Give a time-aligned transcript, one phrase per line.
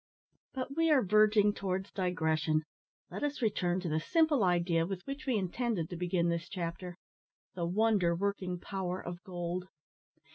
[0.55, 2.63] But we are verging towards digression.
[3.11, 6.95] Let us return to the simple idea with which we intended to begin this chapter
[7.53, 9.67] the wonder working power of gold.